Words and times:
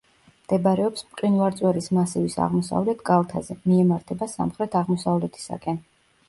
მდებარეობს 0.43 1.03
მყინვარწვერის 1.09 1.89
მასივის 1.97 2.37
აღმოსავლეთ 2.45 3.03
კალთაზე, 3.11 3.59
მიემართება 3.67 4.31
სამხრეთ 4.33 4.81
აღმოსავლეთისაკენ. 4.83 5.79